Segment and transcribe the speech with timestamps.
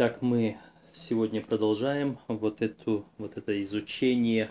[0.00, 0.56] Итак, мы
[0.94, 4.48] сегодня продолжаем вот, эту, вот это изучение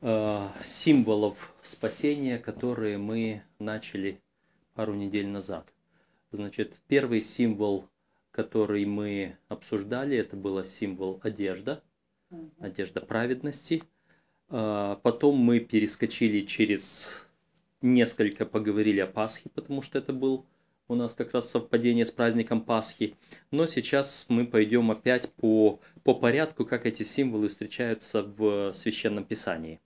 [0.00, 4.18] э, символов спасения, которые мы начали
[4.74, 5.72] пару недель назад.
[6.32, 7.88] Значит, первый символ,
[8.32, 11.80] который мы обсуждали, это был символ одежда,
[12.58, 13.84] одежда праведности.
[14.48, 17.28] Э, потом мы перескочили через
[17.80, 20.44] несколько, поговорили о Пасхе, потому что это был
[20.88, 23.16] у нас как раз совпадение с праздником Пасхи.
[23.50, 29.80] Но сейчас мы пойдем опять по, по порядку, как эти символы встречаются в Священном Писании.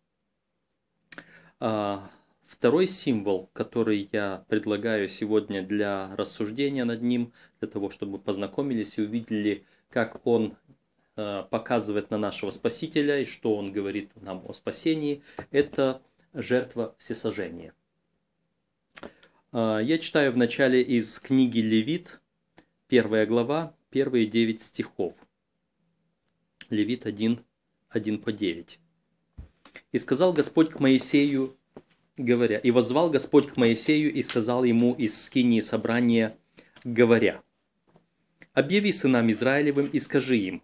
[1.60, 2.10] А,
[2.44, 9.02] второй символ, который я предлагаю сегодня для рассуждения над ним, для того, чтобы познакомились и
[9.02, 10.56] увидели, как он
[11.16, 16.02] а, показывает на нашего Спасителя и что он говорит нам о спасении, это
[16.34, 17.72] жертва всесожжения.
[19.50, 22.20] А, я читаю вначале из книги Левит,
[22.86, 25.14] первая глава, первые девять стихов.
[26.68, 27.42] Левит 1,
[27.88, 28.78] 1 по 9.
[29.92, 31.56] «И сказал Господь к Моисею,
[32.18, 36.36] говоря, и возвал Господь к Моисею и сказал ему из скинии собрания,
[36.84, 37.42] говоря,
[38.52, 40.62] «Объяви сынам Израилевым и скажи им,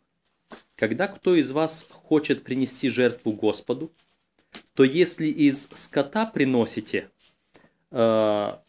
[0.77, 3.93] когда кто из вас хочет принести жертву Господу,
[4.75, 7.09] то если из скота приносите,
[7.91, 8.64] а,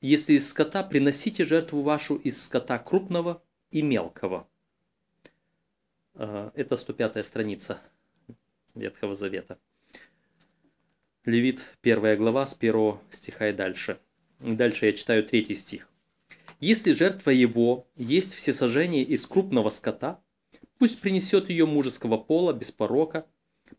[0.00, 4.46] если из скота приносите жертву вашу из скота крупного и мелкого.
[6.14, 7.80] А, это 105 страница
[8.74, 9.58] Ветхого Завета.
[11.24, 13.98] Левит, первая глава, с первого стиха и дальше.
[14.38, 15.88] Дальше я читаю третий стих.
[16.60, 20.20] «Если жертва его есть всесожжение из крупного скота,
[20.78, 23.26] пусть принесет ее мужеского пола без порока,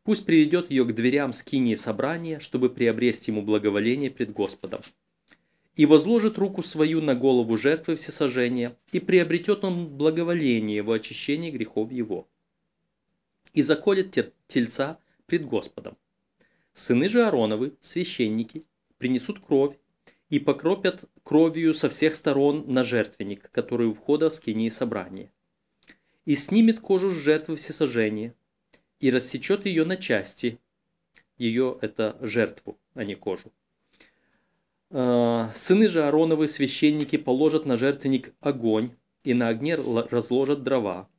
[0.04, 4.81] пусть приведет ее к дверям скинии собрания, чтобы приобрести ему благоволение пред Господом
[5.78, 11.92] и возложит руку свою на голову жертвы всесожжения, и приобретет он благоволение во очищении грехов
[11.92, 12.28] его.
[13.53, 15.96] И заколет тельца пред Господом.
[16.74, 18.63] Сыны же Аароновы, священники,
[18.97, 19.78] принесут кровь
[20.29, 25.31] и покропят кровью со всех сторон на жертвенник, который у входа в скинии собрания.
[26.25, 28.34] И снимет кожу с жертвы всесожжения,
[29.00, 30.59] и рассечет ее на части.
[31.38, 33.52] Ее это жертву, а не кожу
[34.90, 38.92] сыны же Аароновы, священники, положат на жертвенник огонь,
[39.24, 41.09] и на огне разложат дрова.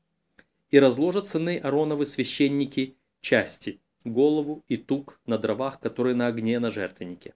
[0.71, 6.71] И разложат сыны Аароновы, священники, части, голову и тук на дровах, которые на огне на
[6.71, 7.35] жертвеннике.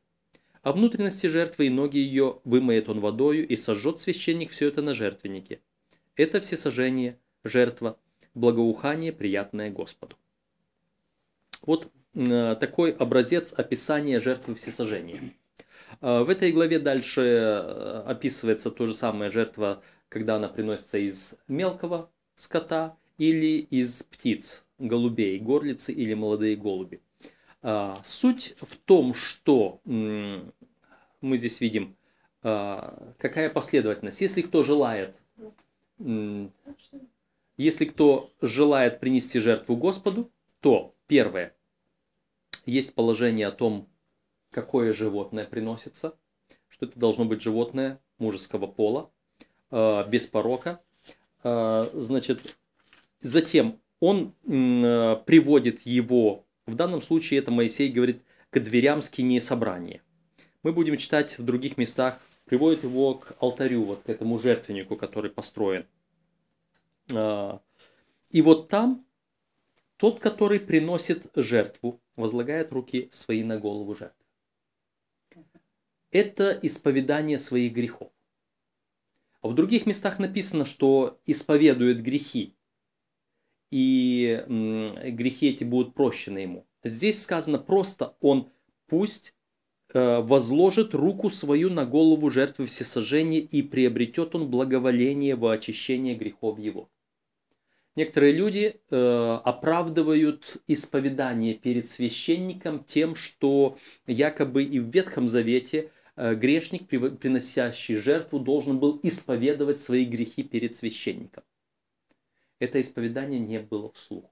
[0.62, 4.94] А внутренности жертвы и ноги ее вымоет он водою, и сожжет священник все это на
[4.94, 5.60] жертвеннике.
[6.14, 7.98] Это всесожжение, жертва,
[8.34, 10.16] благоухание, приятное Господу.
[11.62, 15.34] Вот э, такой образец описания жертвы всесожжения.
[16.02, 21.38] А, в этой главе дальше э, описывается то же самое жертва, когда она приносится из
[21.46, 27.00] мелкого скота или из птиц, голубей, горлицы или молодые голуби.
[27.62, 31.96] А, суть в том, что мы здесь видим,
[32.42, 34.20] а, какая последовательность.
[34.20, 35.22] Если кто желает,
[37.56, 41.54] если кто желает принести жертву Господу, то первое,
[42.66, 43.88] есть положение о том,
[44.52, 46.16] какое животное приносится,
[46.68, 49.10] что это должно быть животное мужеского пола,
[49.70, 50.80] э, без порока.
[51.42, 52.56] Э, значит,
[53.20, 60.02] затем он э, приводит его, в данном случае это Моисей говорит, к дверям скинии собрания.
[60.62, 65.30] Мы будем читать в других местах, приводит его к алтарю, вот к этому жертвеннику, который
[65.30, 65.86] построен.
[67.08, 69.04] И вот там
[69.96, 74.21] тот, который приносит жертву, возлагает руки свои на голову жертвы
[76.12, 78.10] это исповедание своих грехов.
[79.40, 82.54] А в других местах написано, что исповедует грехи,
[83.70, 86.66] и грехи эти будут прощены ему.
[86.84, 88.50] Здесь сказано просто, он
[88.86, 89.34] пусть
[89.94, 96.58] э, возложит руку свою на голову жертвы всесожжения и приобретет он благоволение во очищение грехов
[96.58, 96.90] его.
[97.96, 106.88] Некоторые люди э, оправдывают исповедание перед священником тем, что якобы и в Ветхом Завете– грешник,
[106.88, 111.44] приносящий жертву, должен был исповедовать свои грехи перед священником.
[112.58, 114.30] Это исповедание не было вслух.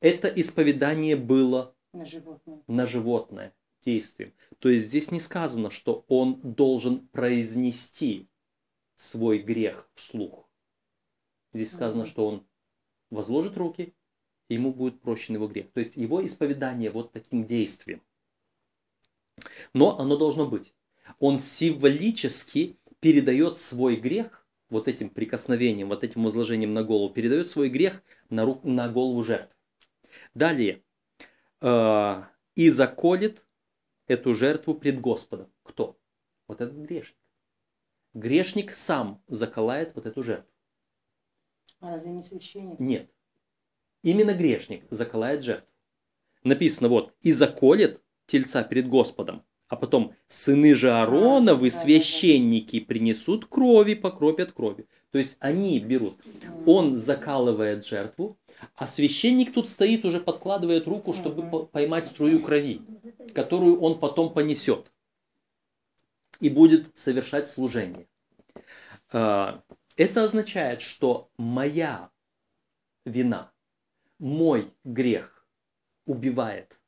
[0.00, 2.62] Это исповедание было на животное.
[2.66, 4.32] на животное действием.
[4.58, 8.28] То есть здесь не сказано, что он должен произнести
[8.96, 10.48] свой грех вслух.
[11.52, 12.46] Здесь сказано, что он
[13.10, 13.94] возложит руки,
[14.48, 15.70] и ему будет прощен его грех.
[15.72, 18.02] То есть его исповедание вот таким действием.
[19.72, 20.74] Но оно должно быть.
[21.18, 27.68] Он символически передает свой грех вот этим прикосновением, вот этим возложением на голову, передает свой
[27.68, 29.54] грех на, ру, на голову жертвы.
[30.34, 30.82] Далее.
[31.60, 32.24] Э,
[32.54, 33.46] и заколет
[34.06, 35.52] эту жертву пред Господом.
[35.62, 35.98] Кто?
[36.48, 37.18] Вот этот грешник.
[38.14, 40.50] Грешник сам заколает вот эту жертву.
[41.80, 42.78] А разве не священник?
[42.78, 43.10] Нет.
[44.02, 45.68] Именно грешник заколает жертву.
[46.42, 49.42] Написано вот, и заколет тельца перед Господом.
[49.68, 54.86] А потом сыны же Аароновы, священники, принесут крови, покропят крови.
[55.10, 56.18] То есть они берут.
[56.66, 58.38] Он закалывает жертву,
[58.76, 62.80] а священник тут стоит, уже подкладывает руку, чтобы поймать струю крови,
[63.34, 64.92] которую он потом понесет
[66.40, 68.06] и будет совершать служение.
[69.12, 69.62] А,
[69.96, 72.10] это означает, что моя
[73.04, 73.50] вина,
[74.18, 75.46] мой грех
[76.04, 76.78] убивает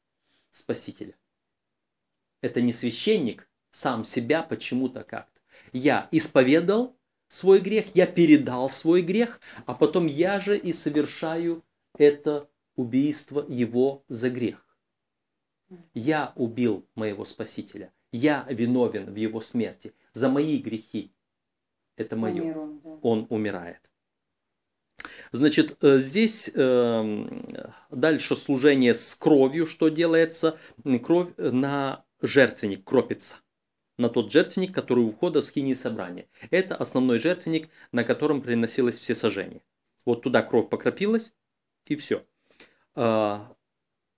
[0.50, 1.14] Спасителя.
[2.40, 5.40] Это не священник сам себя почему-то как-то.
[5.72, 6.96] Я исповедал
[7.28, 11.64] свой грех, я передал свой грех, а потом я же и совершаю
[11.98, 14.64] это убийство его за грех.
[15.94, 17.92] Я убил моего Спасителя.
[18.12, 19.92] Я виновен в его смерти.
[20.14, 21.12] За мои грехи.
[21.96, 22.42] Это мое.
[22.42, 22.98] Умирон, да.
[23.02, 23.90] Он умирает.
[25.32, 30.58] Значит, э, здесь э, дальше служение с кровью, что делается,
[31.04, 33.38] кровь на жертвенник кропится
[33.98, 36.28] на тот жертвенник, который у входа в скинии собрания.
[36.50, 39.60] Это основной жертвенник, на котором приносилось все сожжения.
[40.06, 41.34] Вот туда кровь покропилась,
[41.86, 42.24] и все.
[42.94, 43.54] А,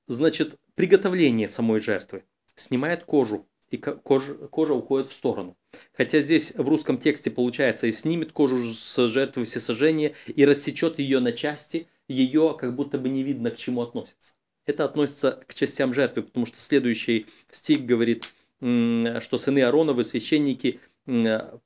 [0.06, 2.25] значит, приготовление самой жертвы
[2.55, 5.56] снимает кожу, и кожа, кожа уходит в сторону.
[5.93, 11.20] Хотя здесь в русском тексте получается и снимет кожу с жертвы всесожжения и рассечет ее
[11.20, 14.35] на части, ее как будто бы не видно к чему относится.
[14.66, 20.80] Это относится к частям жертвы, потому что следующий стих говорит, что сыны Аароновы, священники,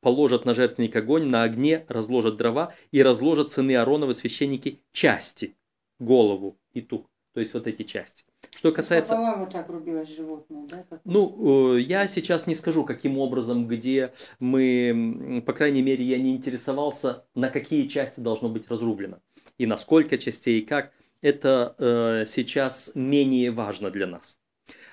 [0.01, 5.55] положат на жертвенник огонь, на огне разложат дрова и разложат сыны Аароновы, священники, части,
[5.99, 7.07] голову и тук.
[7.35, 8.25] То есть вот эти части.
[8.55, 9.17] Что касается...
[9.17, 10.85] По-моему, так рубилось животное, да?
[10.89, 11.01] Как...
[11.05, 16.33] Ну, э, я сейчас не скажу, каким образом, где мы, по крайней мере, я не
[16.33, 19.19] интересовался, на какие части должно быть разрублено.
[19.59, 20.93] И на сколько частей, и как.
[21.25, 24.39] Это э, сейчас менее важно для нас.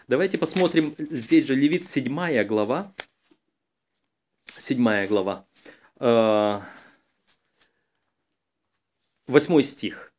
[0.08, 2.96] Давайте посмотрим, здесь же Левит 7 глава.
[4.58, 5.46] 7 глава.
[6.00, 6.62] Э,
[9.28, 10.14] 8 стих.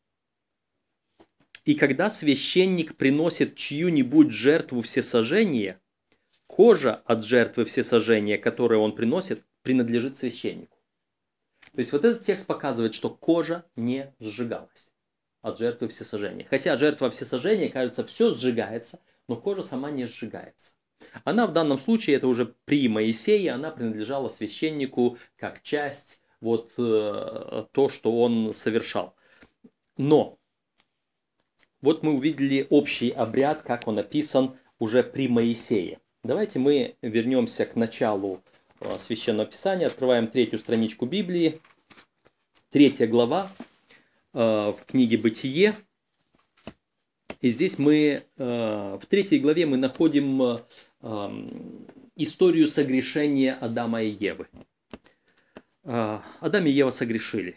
[1.64, 5.80] И когда священник приносит чью-нибудь жертву всесожжения,
[6.46, 10.76] кожа от жертвы всесожжения, которую он приносит, принадлежит священнику.
[11.72, 14.91] То есть вот этот текст показывает, что кожа не сжигалась
[15.42, 16.46] от жертвы всесожжения.
[16.48, 20.76] Хотя жертва всесожжения, кажется, все сжигается, но кожа сама не сжигается.
[21.24, 27.64] Она в данном случае, это уже при Моисее, она принадлежала священнику как часть, вот э,
[27.72, 29.14] то, что он совершал.
[29.96, 30.38] Но
[31.80, 36.00] вот мы увидели общий обряд, как он описан уже при Моисее.
[36.22, 38.40] Давайте мы вернемся к началу
[38.80, 41.60] э, Священного Писания, открываем третью страничку Библии,
[42.70, 43.50] третья глава
[44.32, 45.74] в книге «Бытие».
[47.40, 50.60] И здесь мы, э, в третьей главе мы находим
[52.14, 54.46] историю согрешения Адама и Евы.
[55.82, 57.56] Адам и Ева согрешили.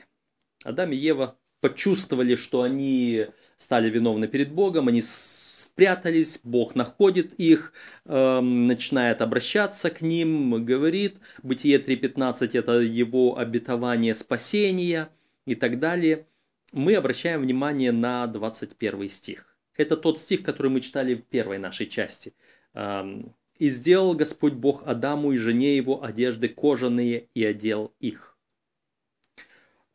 [0.63, 3.25] Адам и Ева почувствовали, что они
[3.57, 7.73] стали виновны перед Богом, они спрятались, Бог находит их,
[8.05, 15.09] э, начинает обращаться к ним, говорит, Бытие 3.15 это его обетование спасения
[15.47, 16.27] и так далее.
[16.75, 19.57] Мы обращаем внимание на 21 стих.
[19.75, 22.33] Это тот стих, который мы читали в первой нашей части.
[22.73, 28.37] «И сделал Господь Бог Адаму и жене его одежды кожаные и одел их».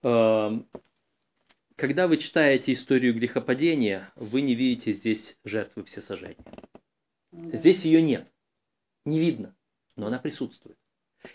[0.00, 0.64] Когда
[2.08, 6.46] вы читаете историю грехопадения, вы не видите здесь жертвы всесожжения.
[7.52, 8.32] Здесь ее нет.
[9.04, 9.54] Не видно,
[9.96, 10.78] но она присутствует.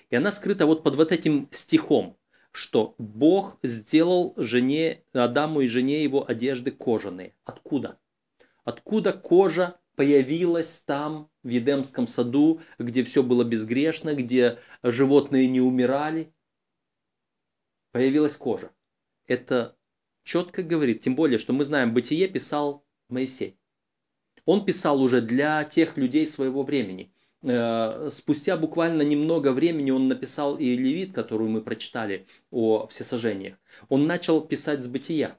[0.10, 2.18] И она скрыта вот под вот этим стихом,
[2.56, 7.36] что Бог сделал жене, Адаму и жене его одежды кожаные.
[7.44, 8.00] Откуда?
[8.64, 16.34] Откуда кожа появилась там, в Едемском саду, где все было безгрешно, где животные не умирали?
[17.92, 18.72] Появилась кожа.
[19.28, 19.76] Это
[20.24, 23.60] четко говорит, тем более, что мы знаем, Бытие писал Моисей.
[24.46, 27.12] Он писал уже для тех людей своего времени.
[27.48, 33.58] Э, спустя буквально немного времени он написал и Левит, которую мы прочитали о всесожжениях.
[33.88, 35.38] Он начал писать с Бытия.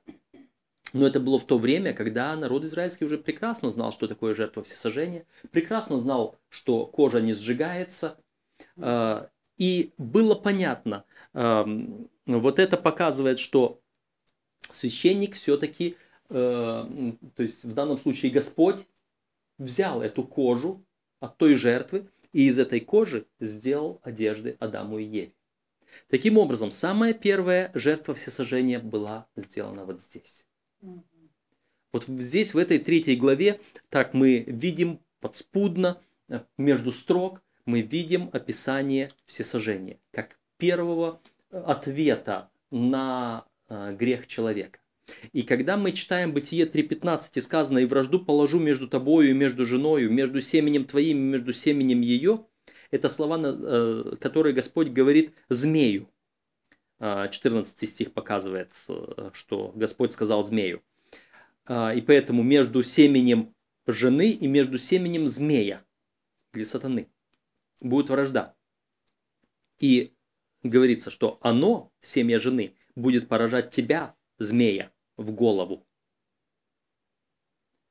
[0.93, 4.63] Но это было в то время, когда народ израильский уже прекрасно знал, что такое жертва
[4.63, 8.17] всесожжения, прекрасно знал, что кожа не сжигается.
[8.77, 9.27] Э,
[9.59, 13.81] И было понятно, эм, вот это показывает, что
[14.71, 15.97] священник все-таки,
[16.29, 18.87] э, то есть в данном случае Господь
[19.59, 20.86] взял эту кожу
[21.21, 25.33] от той жертвы и из этой кожи сделал одежды Адаму и Еве.
[26.09, 30.47] Таким образом, самая первая жертва всесожжения была сделана вот здесь.
[31.93, 38.29] Вот здесь, в этой третьей главе, так мы видим подспудно, э, между строк, мы видим
[38.33, 41.21] описание всесожжения, как первого
[41.51, 44.79] э, ответа на э, грех человека.
[45.33, 49.65] И когда мы читаем Бытие 3.15 и сказано «И вражду положу между тобою и между
[49.65, 52.45] женою, между семенем твоим и между семенем ее»,
[52.91, 56.09] это слова, э, которые Господь говорит змею.
[56.99, 60.83] 14 а, стих показывает, э, что Господь сказал змею.
[61.67, 63.55] А, и поэтому между семенем
[63.87, 65.85] жены и между семенем змея
[66.55, 67.09] или сатаны
[67.81, 68.55] будет вражда.
[69.79, 70.15] И
[70.63, 75.87] говорится, что оно, семя жены, будет поражать тебя, змея, в голову.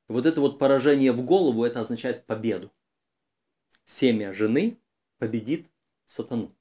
[0.08, 2.72] Вот это вот поражение в голову, это означает победу.
[3.84, 4.78] Семя жены
[5.18, 5.66] победит
[6.04, 6.54] сатану.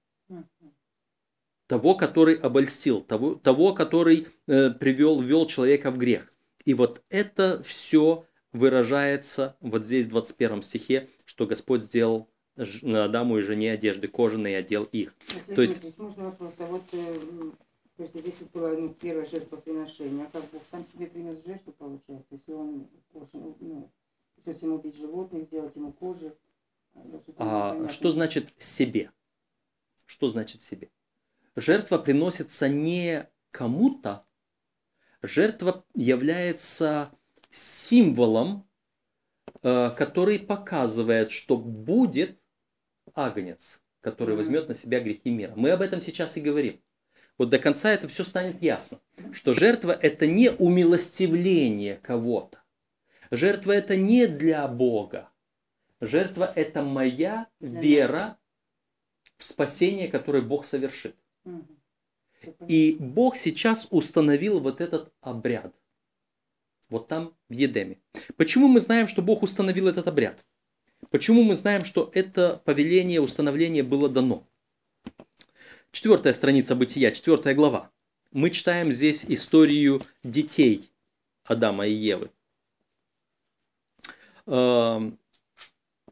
[1.67, 6.31] Того, который обольстил, того, того который э, привел, ввел человека в грех.
[6.63, 13.41] И вот это все выражается вот здесь в 21 стихе, что Господь сделал Адаму и
[13.41, 15.15] жене одежды кожаные и одел их.
[15.27, 15.97] Сергей, То есть...
[15.97, 16.53] Можно вопрос?
[16.59, 17.19] А вот э,
[17.97, 22.27] то есть здесь была ну, первая жертвоприношение, а как Бог сам себе принес жертву, получается,
[22.31, 23.91] если он, ну,
[24.43, 26.35] то есть ему убить животных, сделать ему кожу,
[27.37, 29.11] а, что значит себе?
[30.05, 30.89] Что значит себе?
[31.55, 34.25] Жертва приносится не кому-то,
[35.21, 37.11] жертва является
[37.49, 38.67] символом,
[39.61, 42.39] э, который показывает, что будет
[43.13, 45.53] агнец, который возьмет на себя грехи мира.
[45.55, 46.81] Мы об этом сейчас и говорим.
[47.37, 49.01] Вот до конца это все станет ясно,
[49.33, 52.63] что жертва это не умилостивление кого-то.
[53.31, 55.29] Жертва это не для Бога.
[55.99, 58.37] Жертва– это моя вера
[59.37, 61.15] в спасение, которое Бог совершит.
[62.67, 65.73] И Бог сейчас установил вот этот обряд.
[66.89, 67.99] Вот там, в Едеме.
[68.37, 70.45] Почему мы знаем, что Бог установил этот обряд?
[71.09, 74.47] Почему мы знаем, что это повеление, установление было дано?
[75.95, 77.89] Четвертая страница Бытия, четвертая глава.
[78.33, 80.91] Мы читаем здесь историю детей
[81.45, 82.31] Адама и Евы.
[84.45, 85.17] Эм,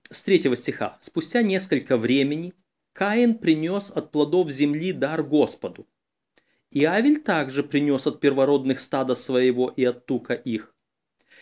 [0.10, 0.98] с третьего стиха.
[1.02, 2.54] «Спустя несколько времени
[2.94, 5.86] Каин принес от плодов земли дар Господу.
[6.72, 10.74] И Авель также принес от первородных стада своего и от тука их.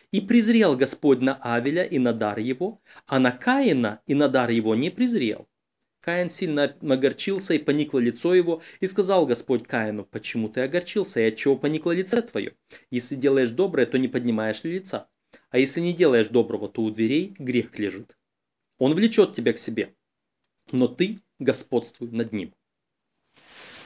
[0.10, 4.50] И презрел Господь на Авеля и на дар его, а на Каина и на дар
[4.50, 5.48] его не презрел.
[6.01, 11.25] Каин сильно огорчился, и поникло лицо его, и сказал Господь Каину, «Почему ты огорчился, и
[11.25, 12.55] отчего поникло лице твое?
[12.89, 15.10] Если делаешь доброе, то не поднимаешь ли лица?
[15.51, 18.17] А если не делаешь доброго, то у дверей грех лежит.
[18.79, 19.93] Он влечет тебя к себе,
[20.72, 22.53] но ты господствуй над ним.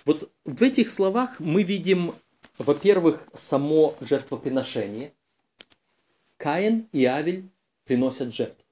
[0.05, 2.15] Вот в этих словах мы видим,
[2.57, 5.13] во-первых, само жертвоприношение.
[6.37, 7.49] Каин и Авель
[7.83, 8.63] приносят жертву.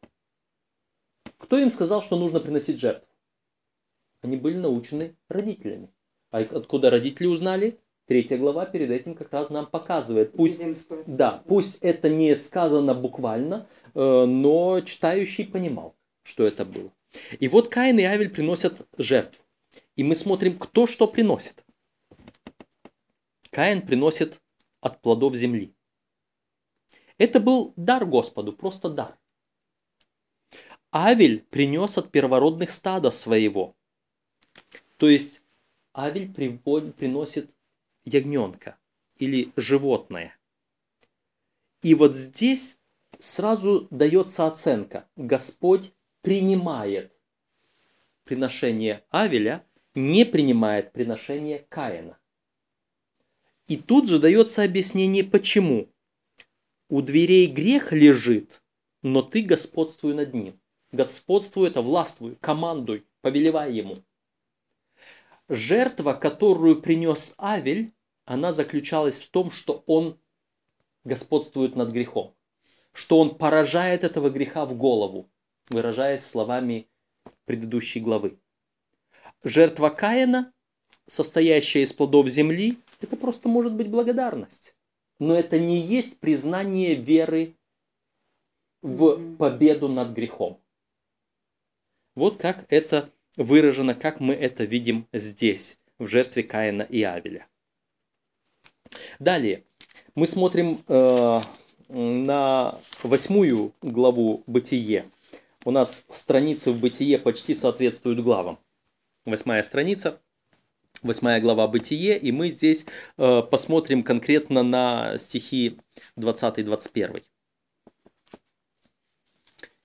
[1.40, 3.12] Кто им сказал, что нужно приносить жертву?
[4.24, 5.89] Они были научены родителями.
[6.32, 7.80] А откуда родители узнали?
[8.08, 10.34] Третья глава перед этим как раз нам показывает.
[10.34, 10.62] Пусть,
[11.06, 16.92] да, пусть это не сказано буквально, э, но читающий понимал что это было.
[17.39, 19.44] И вот Каин и Авель приносят жертву.
[19.96, 21.63] И мы смотрим, кто что приносит.
[23.51, 24.42] Каин приносит
[24.82, 25.75] от плодов земли.
[27.18, 29.18] Это был дар Господу, просто дар.
[30.92, 33.75] Авель принес от первородных стада своего.
[35.03, 35.43] То есть
[35.93, 37.53] Авель приносит
[38.05, 38.77] ягненка
[39.17, 40.33] или животное.
[41.81, 42.79] И вот здесь
[43.19, 45.05] сразу дается оценка.
[45.17, 45.91] Господь
[46.22, 47.12] принимает
[48.24, 52.17] приношение Авеля, не принимает приношение Каина.
[53.67, 55.89] И тут же дается объяснение, почему.
[56.88, 58.63] У дверей грех лежит,
[59.01, 60.57] но ты господствуй над ним.
[60.93, 63.98] Господствуй это властвуй, командуй, повелевай ему.
[65.50, 67.94] Жертва, которую принес Авель,
[68.26, 70.18] она заключалась в том, что он
[71.04, 72.34] господствует над грехом,
[72.94, 75.30] что он поражает этого греха в голову,
[75.70, 76.88] выражаясь словами
[77.46, 78.40] предыдущей главы.
[79.44, 80.54] Жертва Каина,
[81.08, 84.78] состоящая из плодов земли, это просто может быть благодарность.
[85.20, 87.56] Но это не есть признание веры
[88.82, 90.60] в победу над грехом.
[92.16, 97.48] Вот как это выражено, как мы это видим здесь, в жертве Каина и Авеля.
[99.20, 99.63] Далее,
[100.16, 101.42] мы смотрим э,
[101.90, 105.10] на восьмую главу «Бытие».
[105.66, 108.60] У нас страницы в «Бытие» почти соответствуют главам.
[109.25, 110.22] Восьмая страница,
[111.02, 112.86] восьмая глава «Бытие», и мы здесь
[113.18, 115.80] э, посмотрим конкретно на стихи
[116.18, 117.24] 20-21.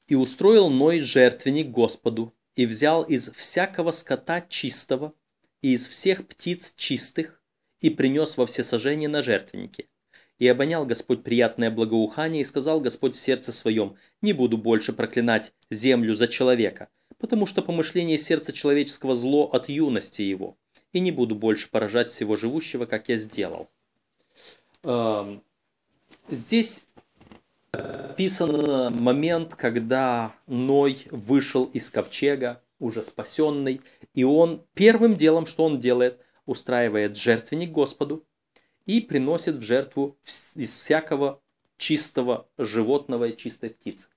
[0.08, 5.14] «И устроил Ной жертвенник Господу, и взял из всякого скота чистого,
[5.62, 7.40] и из всех птиц чистых,
[7.78, 9.84] и принес во всесожжение на жертвеннике.
[10.40, 15.52] И обонял Господь приятное благоухание, и сказал Господь в сердце своем, «Не буду больше проклинать
[15.70, 16.88] землю за человека,
[17.18, 20.56] потому что помышление сердца человеческого зло от юности его,
[20.92, 23.70] и не буду больше поражать всего живущего, как я сделал».
[24.82, 25.44] Эм,
[26.28, 26.88] здесь
[27.72, 33.80] описан момент, когда Ной вышел из ковчега, уже спасенный,
[34.14, 38.24] и он первым делом, что он делает, устраивает жертвенник Господу
[38.86, 41.40] и приносит в жертву из всякого
[41.76, 44.08] чистого животного и чистой птицы.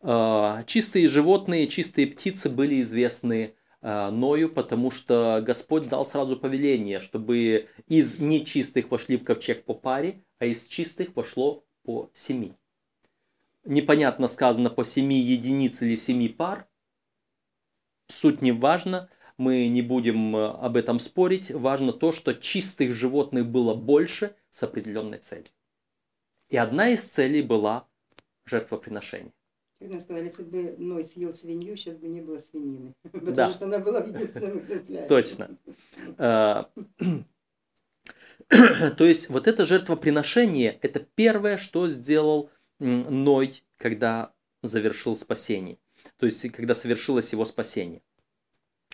[0.00, 7.00] А, чистые животные, чистые птицы были известны а, Ною, потому что Господь дал сразу повеление,
[7.00, 12.54] чтобы из нечистых вошли в ковчег по паре, а из чистых вошло по семи.
[13.64, 16.66] Непонятно сказано по семи единиц или семи пар.
[18.08, 19.08] Суть не важна
[19.38, 21.50] мы не будем э, об этом спорить.
[21.50, 25.48] Важно то, что чистых животных было больше с определенной целью.
[26.48, 27.88] И одна из целей была
[28.44, 29.32] жертвоприношение.
[30.00, 32.92] Сказали, если бы Ной съел свинью, сейчас бы не было свинины.
[33.02, 33.52] Потому Да.
[33.52, 35.08] что она была в единственном экземпляре.
[35.08, 35.56] Точно.
[38.96, 44.32] То есть вот это жертвоприношение, это первое, что сделал Ной, когда
[44.62, 45.78] завершил спасение.
[46.16, 48.02] То есть когда совершилось его спасение.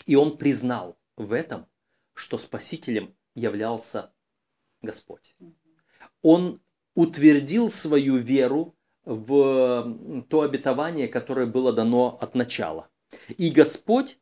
[0.07, 1.67] И он признал в этом,
[2.15, 4.13] что спасителем являлся
[4.83, 5.37] Господь.
[6.23, 6.61] Он
[6.95, 12.89] утвердил свою веру в то обетование, которое было дано от начала.
[13.37, 14.19] И Господь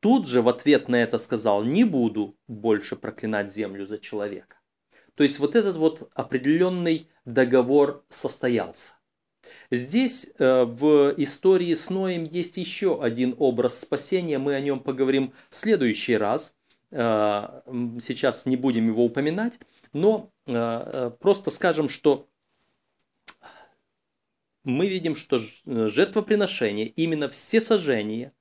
[0.00, 4.55] тут же в ответ на это сказал, не буду больше проклинать землю за человека.
[5.16, 8.94] То есть вот этот вот определенный договор состоялся.
[9.70, 15.32] Здесь э, в истории с Ноем есть еще один образ спасения, мы о нем поговорим
[15.50, 16.56] в следующий раз.
[16.90, 17.62] Э,
[17.98, 19.58] Сейчас не будем его упоминать,
[19.92, 22.28] но э, просто скажем, что
[24.64, 28.32] мы видим, что жертвоприношение, именно все сожжения,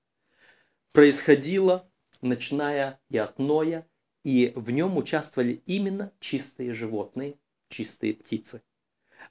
[0.91, 1.87] происходило,
[2.21, 3.87] начиная и от Ноя,
[4.25, 7.35] и в нем участвовали именно чистые животные,
[7.69, 8.63] чистые птицы.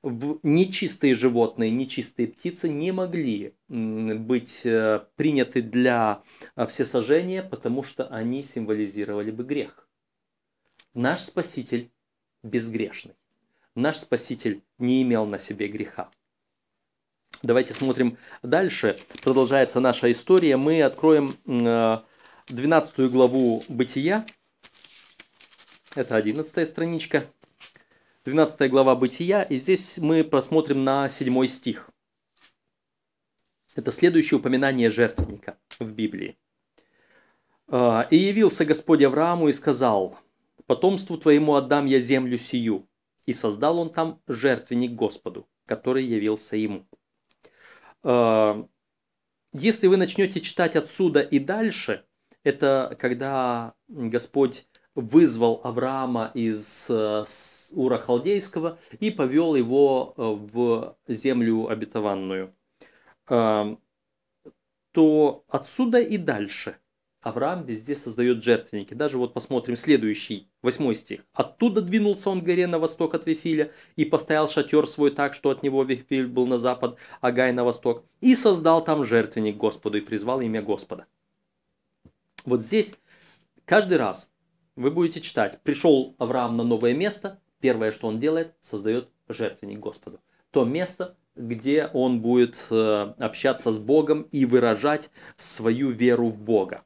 [0.03, 6.23] В- Нечистые животные, нечистые птицы не могли быть э, приняты для
[6.55, 9.89] э, всесожжения, потому что они символизировали бы грех.
[10.95, 11.91] Наш Спаситель
[12.45, 13.15] безгрешный.
[13.75, 16.09] Наш Спаситель не имел на себе греха.
[17.43, 18.97] Давайте смотрим дальше.
[19.25, 20.57] Продолжается наша история.
[20.57, 21.99] Мы откроем э,
[22.47, 24.25] 12 главу Бытия.
[25.95, 27.25] Это 11 страничка.
[28.25, 29.43] 12 глава Бытия.
[29.43, 31.89] И здесь мы посмотрим на 7 стих.
[33.77, 36.37] Это следующее упоминание жертвенника в Библии.
[37.69, 40.19] «А, «И явился Господь Аврааму и сказал,
[40.67, 42.89] потомству твоему отдам я землю сию.
[43.25, 46.89] И создал он там жертвенник Господу, который явился ему».
[48.03, 48.67] А,
[49.53, 52.05] Если вы начнете читать отсюда и дальше,
[52.43, 57.25] это когда Господь вызвал Авраама из э,
[57.73, 62.55] Ура Халдейского и повел его э, в землю обетованную,
[63.27, 63.77] А,
[64.93, 66.77] то отсюда и дальше
[67.25, 68.93] Авраам везде создает жертвенники.
[68.93, 71.25] Даже вот посмотрим следующий, восьмой стих.
[71.33, 75.49] «Оттуда двинулся он к горе на восток от Вифиля и поставил шатер свой так, что
[75.49, 79.99] от него Вифиль был на запад, а Гай на восток, и создал там жертвенник Господу
[79.99, 81.07] и призвал имя Господа».
[82.45, 82.95] Вот здесь
[83.65, 84.31] каждый раз
[84.77, 90.21] вы будете читать, пришел Авраам на новое место, первое, что он делает, создает жертвенник Господу.
[90.51, 96.85] То место, где он будет э, общаться с Богом и выражать свою веру в Бога.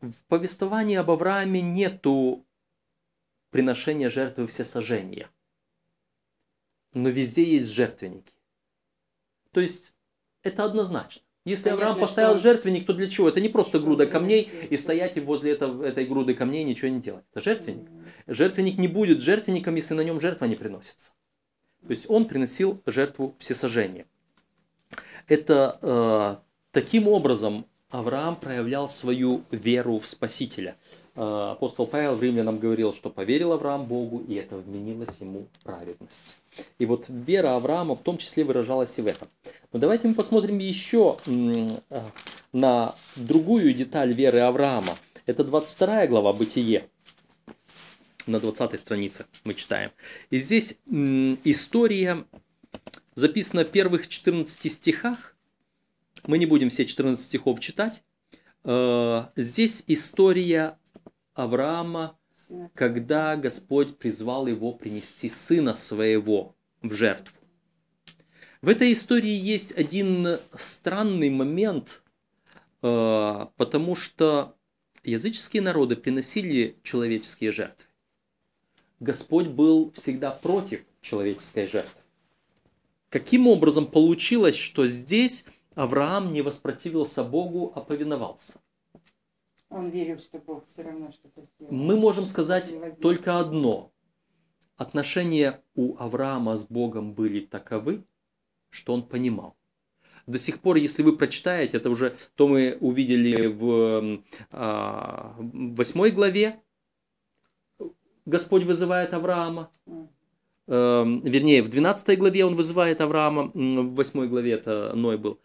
[0.00, 2.46] В повествовании об Аврааме нету
[3.50, 5.28] приношения жертвы всесожжения.
[6.92, 8.32] Но везде есть жертвенники.
[9.52, 9.96] То есть
[10.42, 11.22] это однозначно.
[11.48, 13.28] Если Авраам поставил что- жертвенник, то для чего?
[13.28, 17.00] Это не просто груда камней и стоять и возле этого, этой груды камней ничего не
[17.00, 17.24] делать.
[17.32, 17.88] Это жертвенник.
[18.26, 21.12] Жертвенник не будет жертвенником, если на нем жертва не приносится.
[21.86, 24.04] То есть он приносил жертву всесожжения.
[25.26, 26.36] Это э,
[26.72, 30.76] таким образом Авраам проявлял свою веру в Спасителя.
[31.14, 35.64] Э, апостол Павел в Римлянам говорил, что поверил Авраам Богу, и это вменилось ему в
[35.64, 36.36] праведность.
[36.78, 39.28] И вот вера Авраама в том числе выражалась и в этом.
[39.72, 41.68] Но давайте мы посмотрим еще э,
[42.52, 44.96] на другую деталь веры Авраама.
[45.26, 46.88] Это 22 глава Бытие.
[48.26, 49.90] На 20 странице мы читаем.
[50.30, 50.80] И здесь
[51.44, 52.24] история
[53.14, 55.34] записана в первых 14 стихах.
[56.26, 58.02] Мы не будем все 14 стихов читать.
[58.64, 60.78] Э, здесь история
[61.34, 62.18] Авраама,
[62.74, 67.36] когда Господь призвал его принести сына своего в жертву.
[68.60, 72.02] В этой истории есть один странный момент,
[72.82, 74.56] э, потому что
[75.04, 77.86] языческие народы приносили человеческие жертвы.
[79.00, 82.02] Господь был всегда против человеческой жертвы.
[83.10, 88.60] Каким образом получилось, что здесь Авраам не воспротивился Богу, а повиновался?
[89.70, 91.72] Он верил, что Бог все равно что-то сделает.
[91.72, 93.92] Мы можем сказать только одно.
[94.76, 98.04] Отношения у Авраама с Богом были таковы,
[98.70, 99.56] что он понимал.
[100.26, 106.60] До сих пор, если вы прочитаете, это уже то мы увидели в а, восьмой главе,
[108.28, 109.70] Господь вызывает Авраама.
[110.66, 115.40] Э, вернее, в 12 главе он вызывает Авраама, в 8 главе это Ной был.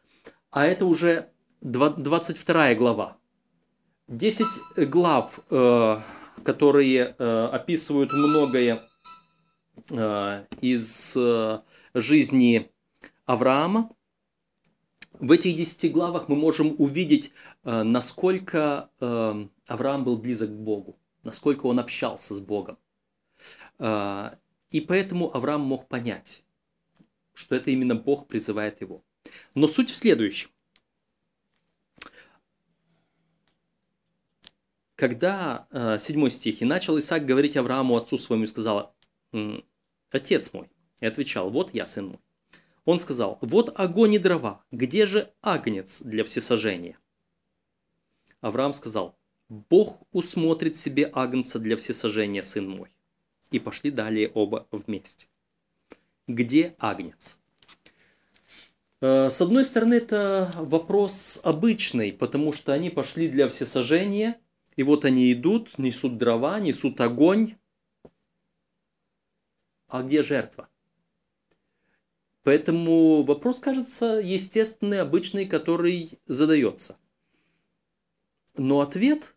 [0.51, 1.29] А это уже
[1.61, 3.17] 22 глава.
[4.07, 5.97] 10 глав, э,
[6.43, 8.81] которые э, описывают многое
[9.89, 11.17] э, из
[11.93, 12.71] жизни
[13.25, 13.89] Авраама.
[15.19, 21.79] В этих 10 главах мы можем увидеть, насколько Авраам был близок к Богу, насколько он
[21.79, 22.77] общался с Богом.
[23.79, 26.43] И поэтому Авраам мог понять,
[27.33, 29.03] что это именно Бог призывает его.
[29.53, 30.49] Но суть в следующем.
[34.95, 38.95] Когда, э, седьмой стих, «И начал Исаак говорить Аврааму, отцу своему, и сказал,
[40.11, 40.69] «Отец мой».
[40.99, 42.19] И отвечал, «Вот я, сын мой».
[42.85, 46.97] Он сказал, «Вот огонь и дрова, где же агнец для всесожжения?»
[48.41, 49.17] Авраам сказал,
[49.49, 52.89] «Бог усмотрит себе агнца для всесожжения, сын мой».
[53.51, 55.27] И пошли далее оба вместе.
[56.27, 57.39] Где агнец?
[59.01, 64.39] Э, с одной стороны, это вопрос обычный, потому что они пошли для всесожжения–
[64.75, 67.55] и вот они идут, несут дрова, несут огонь.
[69.87, 70.69] А где жертва?
[72.43, 76.97] Поэтому вопрос кажется естественный, обычный, который задается.
[78.57, 79.33] Но ответ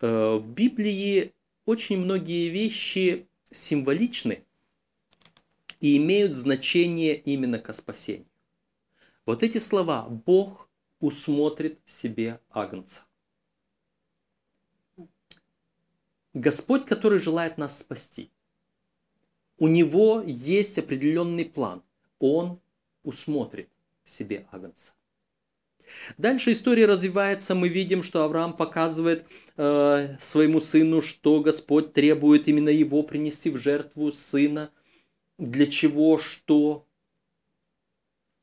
[0.00, 1.34] э, в Библии
[1.66, 4.44] очень многие вещи символичны
[5.80, 8.26] и имеют значение именно к спасению.
[9.26, 10.68] Вот эти слова «Бог
[11.00, 13.04] усмотрит себе агнца».
[16.34, 18.30] Господь, который желает нас спасти,
[19.56, 21.82] у него есть определенный план.
[22.18, 22.58] Он
[23.04, 23.68] усмотрит
[24.02, 24.94] себе агнца.
[26.18, 32.70] Дальше история развивается, мы видим, что Авраам показывает э, своему сыну, что Господь требует именно
[32.70, 34.70] его принести в жертву сына.
[35.38, 36.86] Для чего, что.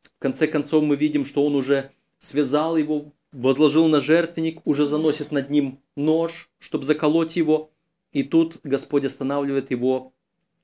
[0.04, 5.32] В конце концов мы видим, что он уже связал его, возложил на жертвенник, уже заносит
[5.32, 7.70] над ним нож, чтобы заколоть его.
[8.12, 10.13] И тут Господь останавливает его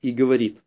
[0.02, 0.62] и говорит.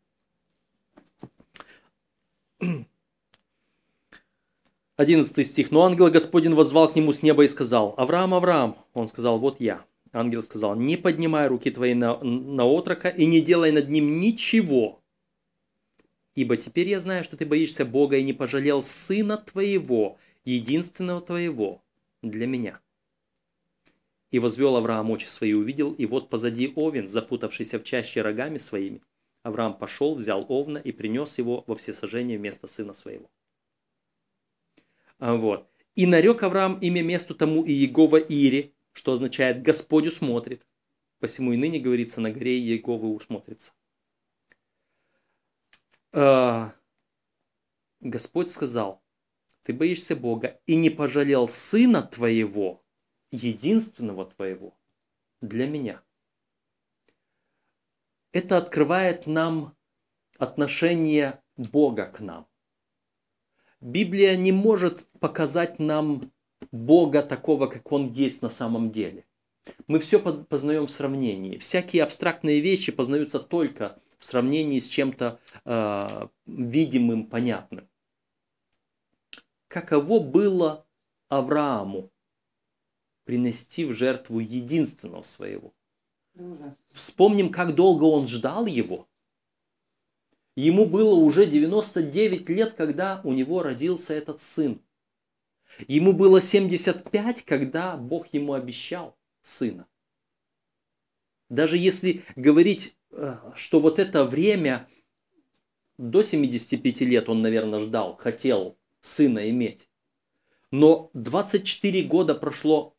[4.95, 5.71] Одиннадцатый стих.
[5.71, 9.59] «Но ангел Господин возвал к нему с неба и сказал, Авраам, Авраам!» Он сказал, «Вот
[9.59, 9.83] я».
[10.11, 15.01] Ангел сказал, «Не поднимай руки твои на, на отрока и не делай над ним ничего,
[16.35, 21.81] ибо теперь я знаю, что ты боишься Бога и не пожалел сына твоего, единственного твоего,
[22.21, 22.79] для меня».
[24.31, 29.01] И возвел Авраам очи свои, увидел, и вот позади овен, запутавшийся в чаще рогами своими.
[29.43, 33.29] Авраам пошел, взял овна и принес его во всесожжение вместо сына своего.
[35.19, 35.69] А, вот.
[35.95, 40.65] И нарек Авраам имя месту тому и Егова Ири, что означает «Господь усмотрит».
[41.19, 43.73] Посему и ныне говорится на горе Еговы усмотрится.
[46.13, 46.73] А,
[47.99, 49.03] Господь сказал,
[49.63, 52.83] ты боишься Бога и не пожалел сына твоего,
[53.31, 54.77] единственного твоего
[55.41, 56.01] для меня.
[58.31, 59.75] Это открывает нам
[60.37, 62.47] отношение Бога к нам.
[63.79, 66.31] Библия не может показать нам
[66.71, 69.25] Бога такого, как Он есть на самом деле.
[69.87, 71.57] Мы все познаем в сравнении.
[71.57, 77.89] Всякие абстрактные вещи познаются только в сравнении с чем-то э, видимым, понятным.
[79.67, 80.85] Каково было
[81.29, 82.11] Аврааму
[83.31, 85.73] принести в жертву единственного своего.
[86.87, 89.07] Вспомним, как долго он ждал его.
[90.57, 94.81] Ему было уже 99 лет, когда у него родился этот сын.
[95.87, 99.87] Ему было 75, когда Бог ему обещал сына.
[101.47, 104.89] Даже если говорить, э, что вот это время
[105.97, 109.89] до 75 лет он, наверное, ждал, хотел сына иметь.
[110.69, 112.97] Но 24 года прошло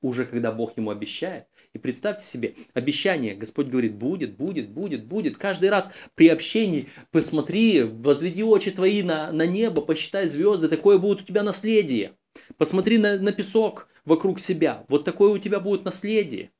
[0.00, 1.46] уже, когда Бог ему обещает.
[1.72, 5.36] И представьте себе, обещание, Господь говорит, будет, будет, будет, будет.
[5.36, 11.22] Каждый раз при общении посмотри, возведи очи твои на, на небо, посчитай звезды, такое будет
[11.22, 12.16] у тебя наследие.
[12.56, 16.50] Посмотри на, на песок вокруг себя, вот такое у тебя будет наследие.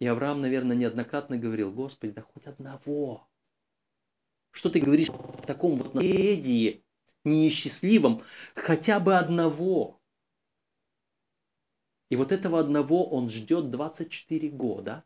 [0.00, 3.28] И Авраам, наверное, неоднократно говорил, Господи, да хоть одного.
[4.50, 6.82] Что ты говоришь в таком вот наследии,
[7.24, 8.22] неисчастливом,
[8.54, 9.99] хотя бы одного.
[12.10, 15.04] И вот этого одного он ждет 24 года.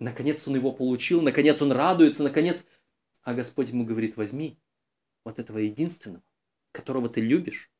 [0.00, 2.66] Наконец он его получил, наконец он радуется, наконец...
[3.22, 4.58] А Господь ему говорит, возьми
[5.24, 6.22] вот этого единственного,
[6.72, 7.70] которого ты любишь,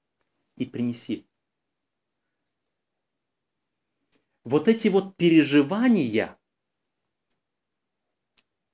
[0.57, 1.27] и принеси.
[4.45, 6.39] Вот эти вот переживания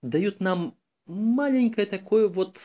[0.02, 2.60] дают нам маленький такой вот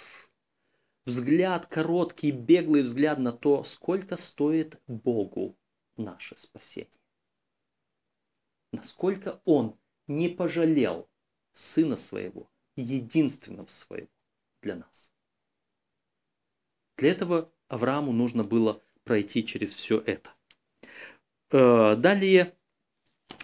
[1.05, 5.58] взгляд, короткий, беглый взгляд на то, сколько стоит Богу
[5.99, 6.89] наше спасение.
[8.71, 11.07] Насколько Он не пожалел
[11.53, 14.09] Сына Своего, единственного Своего
[14.61, 15.11] для нас.
[16.97, 20.33] Для этого Аврааму нужно было пройти через все это.
[21.51, 22.53] Э, далее,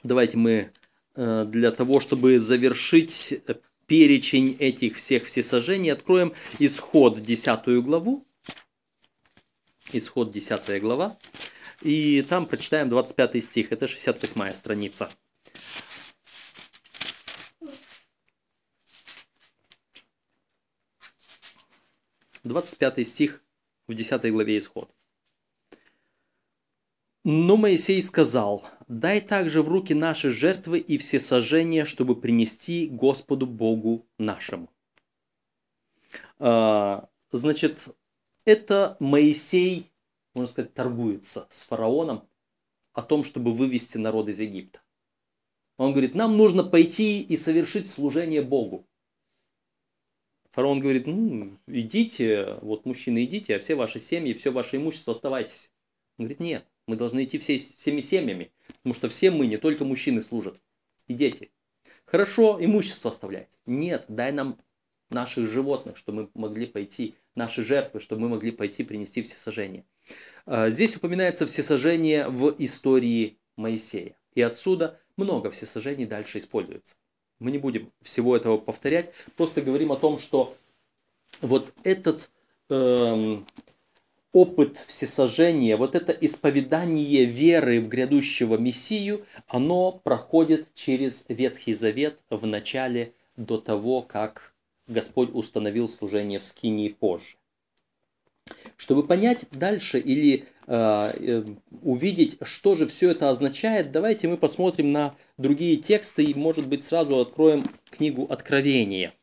[0.04, 0.74] давайте мы
[1.16, 3.42] э, для того, чтобы завершить
[3.88, 8.26] перечень этих всех всесожжений, откроем исход 10 главу.
[9.94, 11.18] Исход 10 глава.
[11.86, 15.12] И там прочитаем 25 стих, это 68 страница.
[22.44, 23.44] Двадцать пятый стих
[23.86, 24.90] в 10 главе Исход.
[27.24, 33.46] Но Моисей сказал, дай также в руки наши жертвы и все сожжения, чтобы принести Господу
[33.46, 34.72] Богу нашему.
[36.40, 37.90] А, значит,
[38.44, 39.92] это Моисей
[40.36, 42.28] можно сказать, торгуется с фараоном
[42.94, 44.82] о том, чтобы вывести народ из Египта.
[45.78, 48.88] Он говорит, нам нужно пойти и совершить служение Богу.
[50.52, 55.74] Фараон говорит, ну, идите, вот мужчины идите, а все ваши семьи, все ваше имущество оставайтесь.
[56.18, 59.84] Он говорит, нет, мы должны идти всей, всеми семьями, потому что все мы, не только
[59.84, 60.62] мужчины служат,
[61.08, 61.52] и дети.
[62.06, 63.60] Хорошо, имущество оставлять.
[63.66, 64.58] Нет, дай нам
[65.10, 69.86] наших животных, чтобы мы могли пойти, наши жертвы, чтобы мы могли пойти принести все сожжения.
[70.46, 74.16] А, здесь упоминается всесожжение в истории Моисея.
[74.34, 76.98] И отсюда много всесожжений дальше используется.
[77.40, 80.56] Мы не будем всего этого повторять, просто говорим о том, что
[81.42, 82.30] вот этот
[82.70, 83.46] эм,
[84.32, 92.46] опыт всесожжения, вот это исповедание веры в грядущего Мессию, оно проходит через Ветхий Завет в
[92.46, 94.54] начале до того, как
[94.88, 97.38] Господь установил служение в Скинии позже.
[98.78, 101.44] Чтобы понять дальше или э, э,
[101.82, 106.84] увидеть, что же все это означает, давайте мы посмотрим на другие тексты и, может быть,
[106.84, 109.14] сразу откроем книгу Откровения.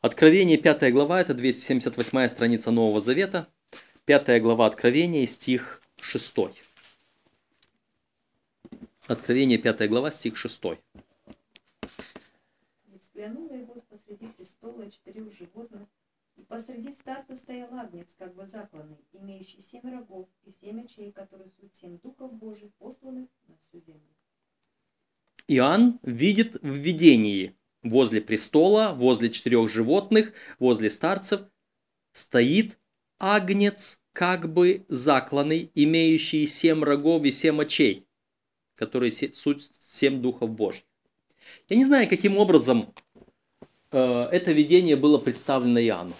[0.00, 3.48] Откровение, 5 глава, это 278 страница Нового Завета.
[4.06, 6.36] 5 глава Откровения, стих 6.
[9.06, 10.62] Откровение, 5 глава, стих 6.
[14.20, 15.88] И посреди престола четырех животных,
[16.48, 21.74] Посреди старцев стоял агнец, как бы закланный, имеющий семь рогов и семь очей, которые суть
[21.74, 24.08] семь духов Божьих, посланных на всю землю.
[25.48, 31.42] Иоанн видит в видении возле престола, возле четырех животных, возле старцев
[32.12, 32.78] стоит
[33.18, 38.06] агнец, как бы закланный, имеющий семь рогов и семь очей,
[38.76, 40.84] которые суть семь духов Божьих.
[41.68, 42.94] Я не знаю, каким образом
[43.90, 46.14] это видение было представлено Иоанну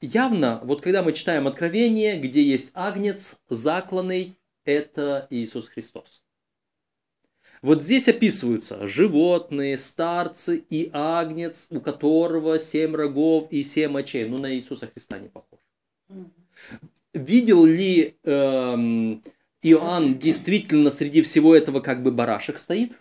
[0.00, 6.22] явно, вот когда мы читаем Откровение, где есть агнец, закланный, это Иисус Христос.
[7.62, 14.26] Вот здесь описываются животные, старцы и агнец, у которого семь рогов и семь очей.
[14.26, 15.60] Ну, на Иисуса Христа не похож.
[17.12, 19.22] Видел ли эм,
[19.62, 22.96] Иоанн действительно среди всего этого как бы барашек стоит?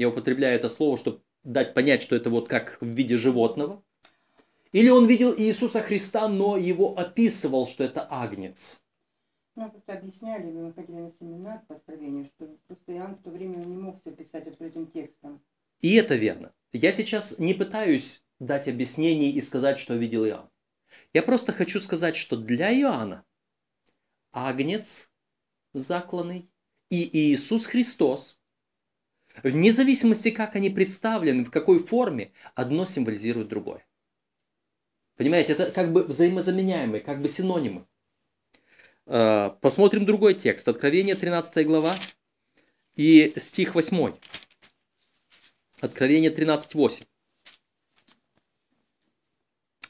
[0.00, 3.84] Я употребляю это слово, чтобы дать понять, что это вот как в виде животного.
[4.72, 8.82] Или он видел Иисуса Христа, но его описывал, что это агнец?
[9.56, 13.56] Ну, как-то объясняли, мы ходили на семинар по откровению, что просто Иоанн в то время
[13.58, 15.42] не мог все писать открытым текстом.
[15.80, 16.54] И это верно.
[16.72, 20.48] Я сейчас не пытаюсь дать объяснение и сказать, что видел Иоанн.
[21.12, 23.22] Я просто хочу сказать, что для Иоанна
[24.32, 25.12] агнец
[25.74, 26.48] закланный
[26.88, 28.39] и Иисус Христос,
[29.42, 33.84] вне зависимости, как они представлены, в какой форме, одно символизирует другое.
[35.16, 37.86] Понимаете, это как бы взаимозаменяемые, как бы синонимы.
[39.06, 40.66] Э, посмотрим другой текст.
[40.68, 41.94] Откровение 13 глава
[42.94, 44.14] и стих 8.
[45.80, 47.04] Откровение 13.8.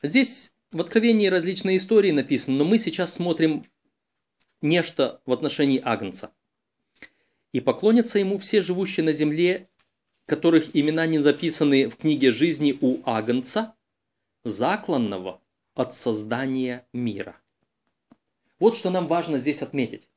[0.02, 3.64] Здесь в Откровении различные истории написаны, но мы сейчас смотрим
[4.62, 6.32] нечто в отношении Агнца.
[7.52, 9.68] «И поклонятся ему все живущие на земле,
[10.26, 13.74] которых имена не написаны в книге жизни у Агнца,
[14.44, 15.40] закланного
[15.74, 17.36] от создания мира».
[18.58, 20.08] Вот что нам важно здесь отметить.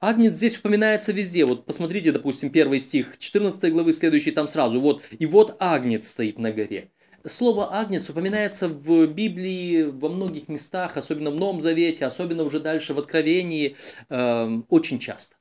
[0.00, 1.44] Агнец здесь упоминается везде.
[1.44, 4.80] Вот посмотрите, допустим, первый стих 14 главы, следующий там сразу.
[4.80, 6.90] Вот, и вот Агнец стоит на горе.
[7.26, 12.94] Слово «агнец» упоминается в Библии во многих местах, особенно в Новом Завете, особенно уже дальше
[12.94, 13.76] в Откровении,
[14.08, 15.35] э, очень часто.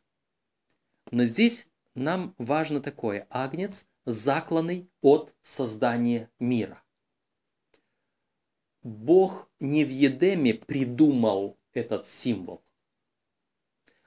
[1.12, 6.84] Но здесь нам важно такое– агнец, закланный от создания мира.
[8.84, 12.62] Бог не в Едеме придумал этот символ.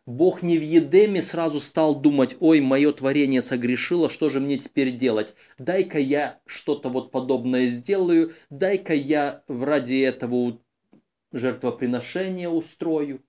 [0.07, 4.97] Бог не в Едеме сразу стал думать, ой, мое творение согрешило, что же мне теперь
[4.97, 5.35] делать?
[5.59, 10.59] Дай-ка я что-то вот подобное сделаю, дай-ка я ради этого
[11.33, 13.23] жертвоприношение устрою.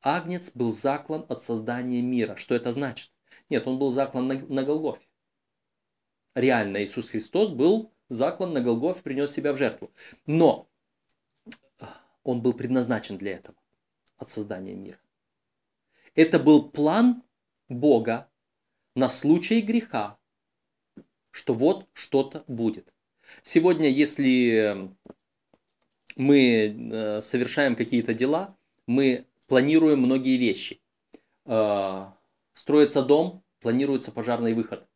[0.00, 2.36] Агнец был заклан от создания мира.
[2.36, 3.12] Что это значит?
[3.48, 5.06] Нет, он был заклан на, на Голгофе.
[6.34, 9.92] Реально, Иисус Христос был заклан на Голгофе, принес себя в жертву.
[10.26, 10.68] Но
[12.22, 13.56] он был предназначен для этого,
[14.16, 15.00] от создания мира.
[16.14, 17.22] Это был план
[17.68, 18.30] Бога
[18.94, 20.18] на случай греха,
[21.30, 22.92] что вот что-то будет.
[23.42, 24.90] Сегодня, если
[26.16, 28.56] мы э, совершаем какие-то дела,
[28.86, 30.80] мы планируем многие вещи.
[31.44, 32.06] Э,
[32.54, 34.86] строится дом, планируется пожарный выход.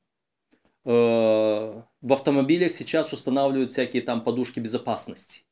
[0.84, 5.42] Э, в автомобилях сейчас устанавливают всякие там подушки безопасности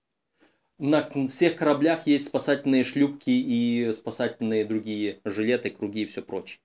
[0.80, 6.58] на всех кораблях есть спасательные шлюпки и спасательные другие жилеты, круги и все прочее.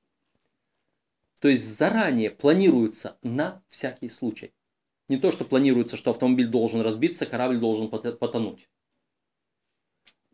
[1.42, 4.54] То есть заранее планируется на всякий случай.
[5.10, 8.70] Не то, что планируется, что автомобиль должен разбиться, корабль должен потонуть.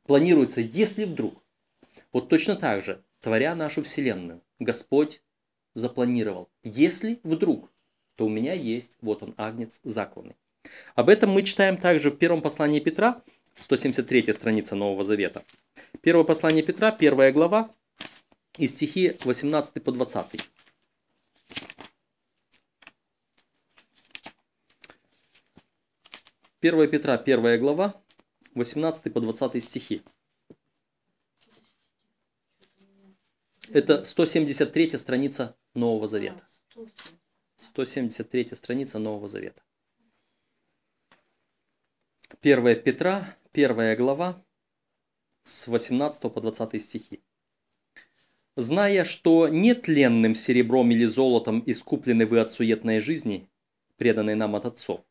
[0.05, 1.40] Планируется, если вдруг.
[2.11, 5.21] Вот точно так же, творя нашу Вселенную, Господь
[5.73, 6.49] запланировал.
[6.63, 7.71] Если вдруг,
[8.15, 10.35] то у меня есть, вот он, агнец закланный.
[10.95, 13.21] Об этом мы читаем также в первом послании Петра,
[13.53, 15.43] 173 страница Нового Завета.
[16.01, 17.71] Первое послание Петра, первая глава,
[18.57, 20.49] и стихи 18 по 20.
[26.59, 27.95] Первая Петра, первая глава,
[28.53, 30.03] 18 по 20 стихи.
[33.73, 36.43] Это 173 страница Нового Завета.
[37.55, 39.63] 173 страница Нового Завета.
[42.41, 44.43] 1 Петра, первая глава,
[45.45, 47.23] с 18 по 20 стихи.
[48.57, 53.49] «Зная, что нетленным серебром или золотом искуплены вы от суетной жизни,
[53.95, 55.05] преданной нам от отцов,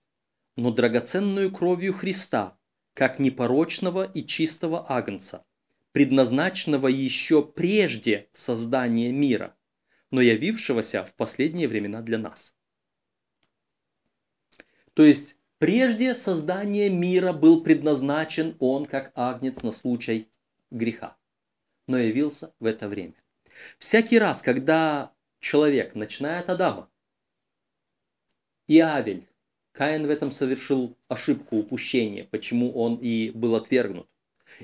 [0.56, 2.58] но драгоценную кровью Христа,
[2.92, 5.46] как непорочного и чистого агнца,
[5.92, 9.56] предназначенного еще прежде создания мира,
[10.10, 12.56] но явившегося в последние времена для нас».
[14.94, 20.26] То есть Прежде создания мира был предназначен он как агнец на случай
[20.70, 21.18] греха,
[21.86, 23.12] но явился в это время.
[23.78, 26.88] Всякий раз, когда человек, начиная от Адама,
[28.68, 29.28] и Авель,
[29.72, 34.08] Каин в этом совершил ошибку, упущение, почему он и был отвергнут.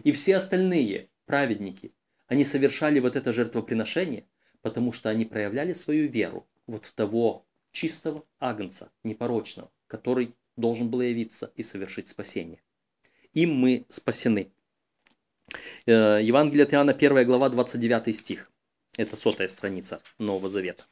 [0.03, 1.93] И все остальные праведники,
[2.29, 4.25] они совершали вот это жертвоприношение,
[4.63, 11.03] потому что они проявляли свою веру вот в того чистого агнца, непорочного, который должен был
[11.03, 12.61] явиться и совершить спасение.
[13.35, 14.51] Им мы спасены.
[15.85, 18.51] Э, Евангелие от Иоанна, 1 глава, 29 стих.
[18.97, 20.85] Это сотая страница Нового Завета.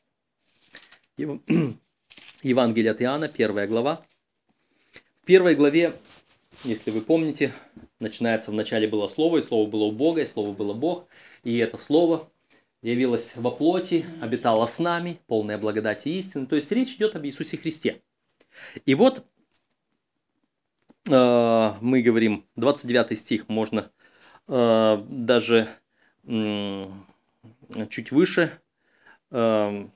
[2.42, 4.04] Евангелие от Иоанна, 1 глава.
[5.22, 5.94] В первой главе,
[6.62, 7.52] если вы помните,
[7.98, 11.06] начинается в начале было Слово, и Слово было у Бога, и Слово было Бог,
[11.42, 12.30] и это Слово
[12.82, 16.46] явилось во плоти, обитало с нами, полная благодати и истины.
[16.46, 18.02] То есть речь идет об Иисусе Христе.
[18.86, 19.24] И вот
[21.10, 23.90] э, мы говорим, 29 стих, можно
[24.48, 25.68] э, даже
[26.26, 27.06] м,
[27.90, 28.50] чуть выше.
[29.30, 29.88] э,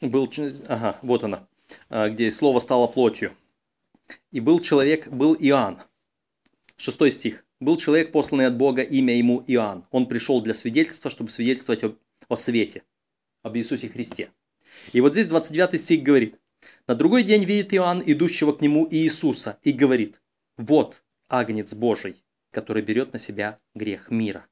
[0.00, 0.30] был,
[0.68, 1.46] ага, вот она,
[1.88, 3.36] а, где слово стало плотью.
[4.32, 5.78] И был человек, был Иоанн.
[6.76, 7.44] Шестой стих.
[7.60, 9.84] Был человек, посланный от Бога, имя ему Иоанн.
[9.90, 11.94] Он пришел для свидетельства, чтобы свидетельствовать о,
[12.28, 12.82] о свете,
[13.42, 14.30] об Иисусе Христе.
[14.92, 16.38] И вот здесь 29 стих говорит.
[16.86, 20.20] На другой день видит Иоанн, идущего к нему Иисуса, и говорит,
[20.56, 22.16] вот Агнец Божий,
[22.50, 24.46] который берет на себя грех мира.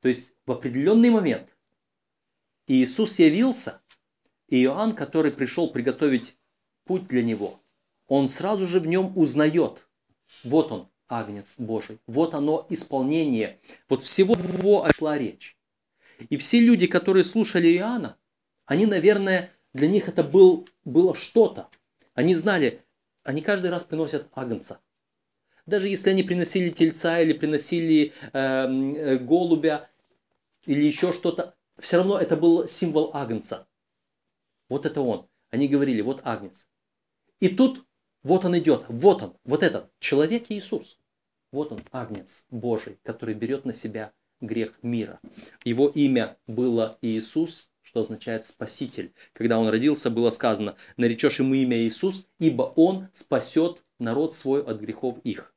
[0.00, 1.55] То есть в определенный момент
[2.66, 3.82] Иисус явился,
[4.48, 6.38] и Иоанн, который пришел приготовить
[6.84, 7.60] путь для него,
[8.08, 9.88] он сразу же в нем узнает,
[10.44, 15.56] вот он, Агнец Божий, вот оно исполнение, вот всего его шла речь.
[16.30, 18.16] И все люди, которые слушали Иоанна,
[18.64, 21.68] они, наверное, для них это был, было что-то.
[22.14, 22.82] Они знали,
[23.22, 24.80] они каждый раз приносят Агнца.
[25.66, 29.90] Даже если они приносили тельца или приносили э, э, голубя
[30.64, 33.66] или еще что-то, все равно это был символ Агнца.
[34.68, 35.28] Вот это он.
[35.50, 36.68] Они говорили, вот Агнец.
[37.38, 37.86] И тут
[38.22, 40.98] вот он идет, вот он, вот этот человек Иисус.
[41.52, 45.20] Вот он, Агнец Божий, который берет на себя грех мира.
[45.64, 49.14] Его имя было Иисус, что означает Спаситель.
[49.32, 54.80] Когда он родился, было сказано, наречешь ему имя Иисус, ибо он спасет народ свой от
[54.80, 55.54] грехов их.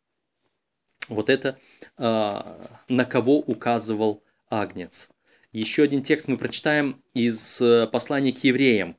[1.07, 1.57] Вот это
[1.97, 5.09] а, на кого указывал Агнец.
[5.51, 8.95] Еще один текст мы прочитаем из э, послания к евреям.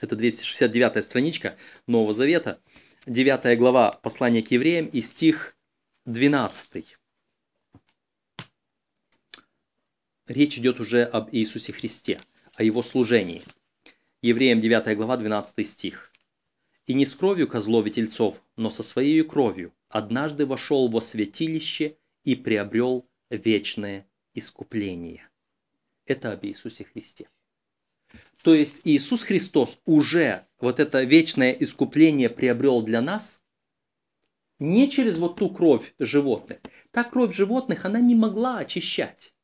[0.00, 1.56] Это 269 страничка
[1.88, 2.60] Нового Завета,
[3.06, 5.56] 9 глава послания к евреям и стих
[6.06, 6.96] 12.
[10.28, 12.20] Речь идет уже об Иисусе Христе,
[12.54, 13.42] о Его служении.
[14.22, 16.12] Евреям 9 глава 12 стих.
[16.86, 21.96] «И не с кровью козлов и тельцов, но со своей кровью однажды вошел во святилище
[22.22, 25.29] и приобрел вечное искупление».
[26.10, 27.28] Это об Иисусе Христе.
[28.42, 33.44] То есть Иисус Христос уже вот это вечное искупление приобрел для нас
[34.58, 36.58] не через вот ту кровь животных.
[36.90, 39.36] Та кровь животных, она не могла очищать.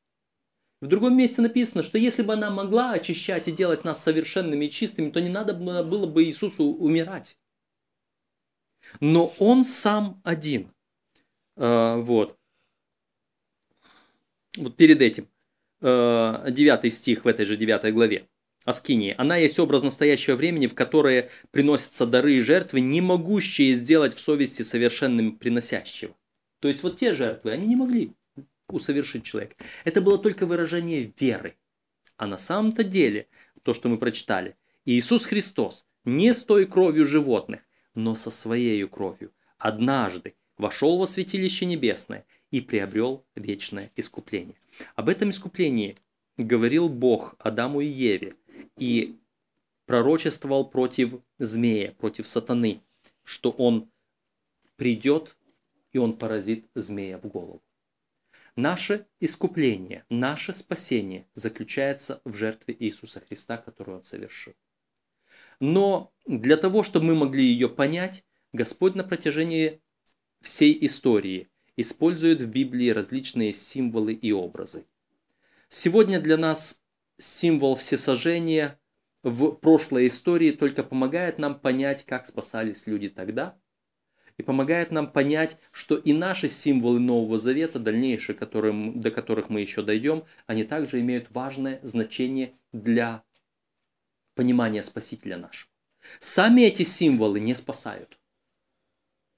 [0.81, 4.71] В другом месте написано, что если бы она могла очищать и делать нас совершенными и
[4.71, 7.39] чистыми, то не надо было бы Иисусу умирать.
[8.99, 10.75] Но Он сам один.
[11.55, 12.37] А, вот.
[14.57, 15.29] Вот перед этим.
[15.81, 18.27] 9 стих в этой же 9 главе.
[18.65, 19.15] Аскинии.
[19.17, 24.19] Она есть образ настоящего времени, в которое приносятся дары и жертвы, не могущие сделать в
[24.19, 26.17] совести совершенным приносящего.
[26.59, 28.13] То есть вот те жертвы, они не могли
[28.69, 29.55] усовершить человека.
[29.85, 31.57] Это было только выражение веры.
[32.17, 33.29] А на самом-то деле,
[33.63, 37.61] то, что мы прочитали, Иисус Христос не с той кровью животных,
[37.95, 44.57] но со своей кровью однажды вошел во святилище небесное и приобрел вечное искупление.
[44.95, 45.97] Об этом искуплении
[46.37, 48.35] говорил Бог Адаму и Еве
[48.79, 49.17] и
[49.87, 52.81] пророчествовал против змея, против сатаны,
[53.23, 53.89] что он
[54.77, 55.37] придет
[55.93, 57.63] и он поразит змея в голову.
[58.55, 64.55] Наше искупление, наше спасение заключается в жертве Иисуса Христа, которую Он совершил.
[65.61, 69.81] Но для того, чтобы мы могли ее понять, Господь на протяжении
[70.41, 74.87] всей истории использует в Библии различные символы и образы.
[75.69, 76.83] Сегодня для нас
[77.19, 78.79] символ всесожжения
[79.23, 83.59] в прошлой истории только помогает нам понять, как спасались люди тогда,
[84.39, 89.61] и помогает нам понять, что и наши символы Нового Завета, дальнейшие, которые, до которых мы
[89.61, 93.25] еще дойдем, они также имеют важное значение для
[94.35, 95.71] понимания Спасителя нашего.
[96.21, 98.19] Сами эти символы не спасают.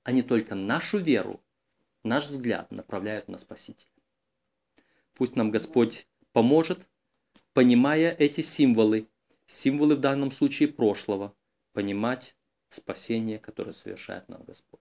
[0.03, 1.43] Они только нашу веру,
[2.09, 3.91] наш взгляд направляют на Спасителя.
[5.15, 6.89] Пусть нам Господь поможет,
[7.53, 9.09] понимая эти символы,
[9.47, 11.35] символы в данном случае прошлого,
[11.73, 12.37] понимать
[12.69, 14.81] спасение, которое совершает нам Господь.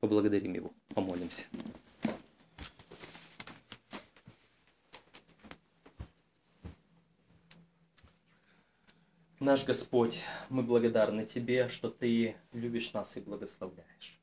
[0.00, 1.46] Поблагодарим Его, помолимся.
[9.38, 14.15] Наш Господь, мы благодарны Тебе, что Ты любишь нас и благословляешь.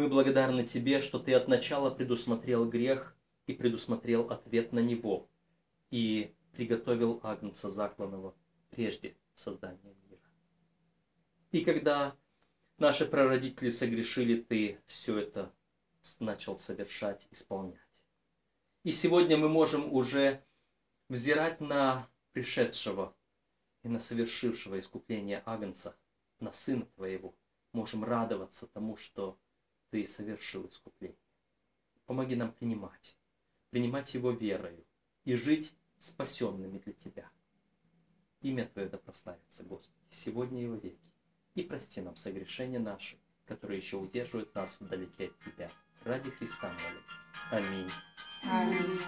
[0.00, 3.14] Мы благодарны Тебе, что Ты от начала предусмотрел грех
[3.46, 5.28] и предусмотрел ответ на него,
[5.90, 8.34] и приготовил Агнца закланного
[8.70, 10.22] прежде создания мира.
[11.52, 12.16] И когда
[12.78, 15.52] наши прародители согрешили, Ты все это
[16.18, 18.02] начал совершать, исполнять.
[18.84, 20.42] И сегодня мы можем уже
[21.10, 23.14] взирать на пришедшего
[23.82, 25.94] и на совершившего искупление Агнца,
[26.38, 27.34] на Сына Твоего,
[27.74, 29.38] можем радоваться тому, что
[29.90, 31.18] Ты совершил искупление.
[32.06, 33.16] Помоги нам принимать,
[33.70, 34.84] принимать Его верою
[35.24, 37.30] и жить спасенными для Тебя.
[38.40, 41.12] Имя Твое да прославится, Господи, сегодня и во веки.
[41.54, 45.70] И прости нам согрешения наши, которые еще удерживают нас вдалеке от Тебя.
[46.04, 47.02] Ради Христа молим.
[47.50, 47.90] Аминь.
[48.44, 49.00] Аминь.